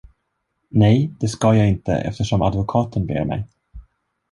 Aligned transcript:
Nej, 0.69 1.13
det 1.19 1.27
ska 1.27 1.55
jag 1.55 1.69
inte, 1.69 1.93
eftersom 1.93 2.41
advokaten 2.41 3.05
ber 3.05 3.25
mig. 3.25 3.45